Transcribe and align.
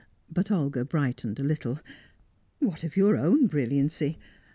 But 0.31 0.49
Olga 0.49 0.83
brightened 0.83 1.39
a 1.39 1.43
little. 1.43 1.79
"What 2.57 2.83
of 2.83 2.97
your 2.97 3.17
own 3.17 3.45
brilliancy? 3.45 4.17